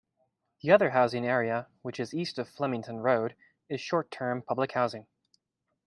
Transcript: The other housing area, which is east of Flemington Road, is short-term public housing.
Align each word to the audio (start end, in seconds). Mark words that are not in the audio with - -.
The 0.63 0.71
other 0.71 0.89
housing 0.89 1.27
area, 1.27 1.67
which 1.83 1.99
is 1.99 2.11
east 2.11 2.39
of 2.39 2.49
Flemington 2.49 3.01
Road, 3.01 3.35
is 3.69 3.79
short-term 3.81 4.41
public 4.41 4.71
housing. 4.71 5.05